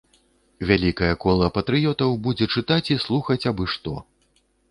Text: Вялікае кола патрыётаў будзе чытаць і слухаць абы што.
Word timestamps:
Вялікае 0.69 1.09
кола 1.25 1.49
патрыётаў 1.57 2.15
будзе 2.27 2.45
чытаць 2.55 2.87
і 2.97 2.99
слухаць 3.05 3.39
абы 3.51 3.65
што. 3.77 3.93